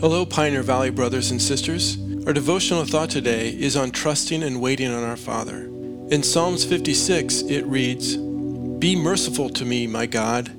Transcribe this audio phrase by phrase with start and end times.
[0.00, 1.98] Hello, Pioneer Valley brothers and sisters.
[2.24, 5.64] Our devotional thought today is on trusting and waiting on our Father.
[6.12, 10.52] In Psalms 56, it reads Be merciful to me, my God,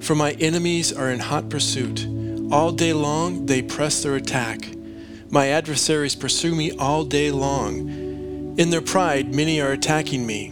[0.00, 2.06] for my enemies are in hot pursuit.
[2.50, 4.60] All day long they press their attack.
[5.28, 7.90] My adversaries pursue me all day long.
[8.56, 10.48] In their pride, many are attacking me.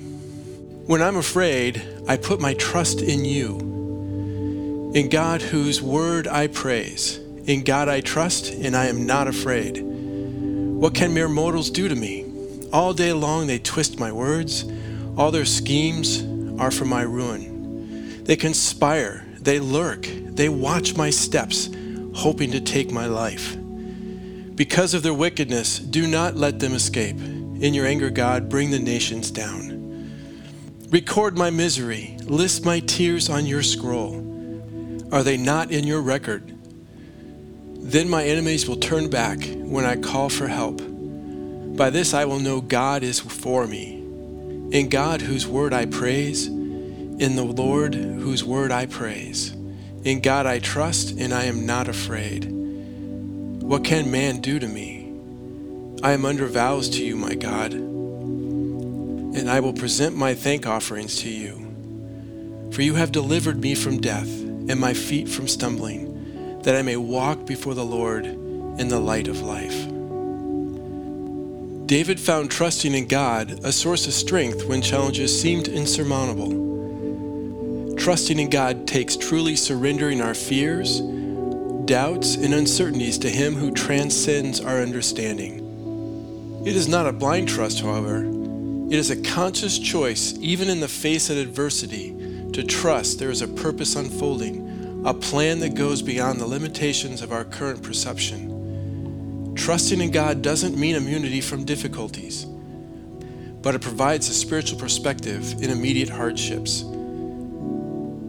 [0.84, 4.92] When I'm afraid, I put my trust in you.
[4.95, 7.20] In God, whose word I praise.
[7.46, 9.80] In God I trust, and I am not afraid.
[9.80, 12.24] What can mere mortals do to me?
[12.72, 14.64] All day long they twist my words.
[15.16, 16.24] All their schemes
[16.60, 18.24] are for my ruin.
[18.24, 21.70] They conspire, they lurk, they watch my steps,
[22.14, 23.56] hoping to take my life.
[24.56, 27.16] Because of their wickedness, do not let them escape.
[27.16, 30.10] In your anger, God, bring the nations down.
[30.91, 34.25] Record my misery, list my tears on your scroll.
[35.12, 36.56] Are they not in your record?
[37.87, 40.83] Then my enemies will turn back when I call for help.
[41.77, 44.03] By this I will know God is for me.
[44.73, 49.53] In God, whose word I praise, in the Lord, whose word I praise.
[50.03, 52.51] In God I trust, and I am not afraid.
[52.51, 55.12] What can man do to me?
[56.03, 61.19] I am under vows to you, my God, and I will present my thank offerings
[61.19, 62.73] to you.
[62.73, 66.16] For you have delivered me from death, and my feet from stumbling
[66.67, 69.86] that I may walk before the Lord in the light of life.
[71.86, 77.94] David found trusting in God a source of strength when challenges seemed insurmountable.
[77.94, 81.00] Trusting in God takes truly surrendering our fears,
[81.84, 86.64] doubts, and uncertainties to Him who transcends our understanding.
[86.67, 88.25] It is not a blind trust, however.
[88.91, 92.11] It is a conscious choice, even in the face of adversity,
[92.55, 94.66] to trust there is a purpose unfolding
[95.05, 99.54] a plan that goes beyond the limitations of our current perception.
[99.56, 102.44] Trusting in God doesn't mean immunity from difficulties,
[103.62, 106.84] but it provides a spiritual perspective in immediate hardships.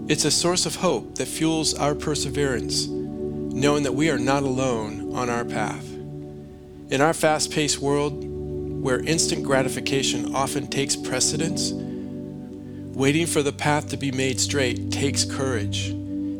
[0.08, 5.14] It's a source of hope that fuels our perseverance, knowing that we are not alone
[5.14, 5.86] on our path.
[6.90, 8.24] In our fast paced world,
[8.82, 11.74] where instant gratification often takes precedence,
[12.96, 15.94] waiting for the path to be made straight takes courage.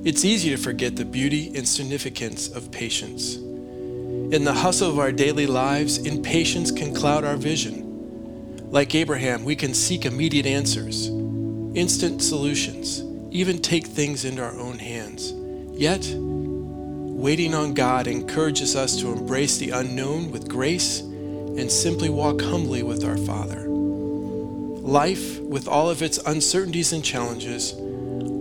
[0.04, 3.36] It's easy to forget the beauty and significance of patience.
[3.36, 8.70] In the hustle of our daily lives, impatience can cloud our vision.
[8.72, 14.80] Like Abraham, we can seek immediate answers, instant solutions, even take things into our own
[14.80, 15.34] hands.
[15.72, 22.42] Yet, waiting on God encourages us to embrace the unknown with grace and simply walk
[22.42, 23.66] humbly with our Father.
[23.68, 27.74] Life, with all of its uncertainties and challenges,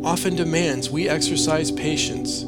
[0.06, 2.44] often demands we exercise patience.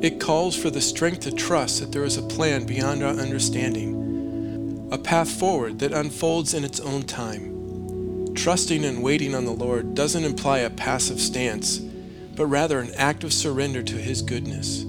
[0.00, 4.88] It calls for the strength to trust that there is a plan beyond our understanding,
[4.92, 8.32] a path forward that unfolds in its own time.
[8.36, 13.32] Trusting and waiting on the Lord doesn't imply a passive stance, but rather an active
[13.32, 14.84] surrender to His goodness.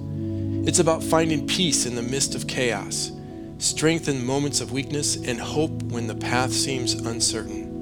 [0.68, 3.12] It's about finding peace in the midst of chaos,
[3.58, 7.73] strength in moments of weakness, and hope when the path seems uncertain.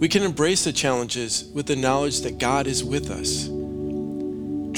[0.00, 3.50] We can embrace the challenges with the knowledge that God is with us.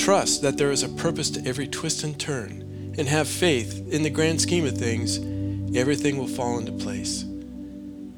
[0.05, 4.03] Trust that there is a purpose to every twist and turn, and have faith in
[4.03, 5.19] the grand scheme of things,
[5.77, 7.25] everything will fall into place.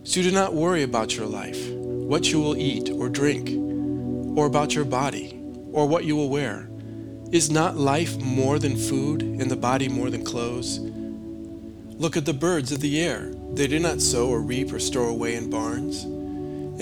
[0.05, 3.51] So do not worry about your life, what you will eat or drink,
[4.35, 5.39] or about your body,
[5.73, 6.71] or what you will wear.
[7.33, 10.79] Is not life more than food, and the body more than clothes?
[10.79, 13.31] Look at the birds of the air.
[13.53, 16.07] They do not sow or reap or store away in barns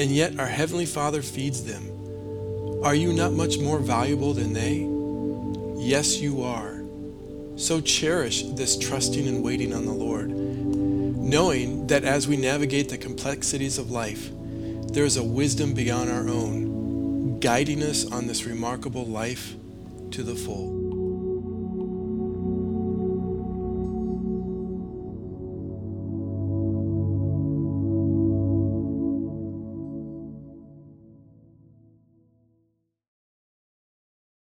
[0.03, 2.83] and yet our Heavenly Father feeds them.
[2.83, 4.89] Are you not much more valuable than they?
[5.81, 6.83] Yes, you are.
[7.55, 12.99] So cherish this trusting and waiting on the Lord, knowing that as we navigate the
[12.99, 14.31] complexities of life,
[14.93, 19.55] there is a wisdom beyond our own, guiding us on this remarkable life
[20.11, 20.82] to the full.